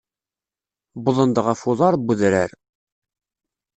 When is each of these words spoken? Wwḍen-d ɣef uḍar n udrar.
Wwḍen-d 0.99 1.37
ɣef 1.45 1.61
uḍar 1.69 1.93
n 1.97 2.05
udrar. 2.11 2.51